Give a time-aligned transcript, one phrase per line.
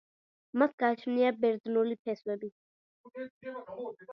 [0.61, 2.51] მას გააჩნია ბერძნული ფესვები.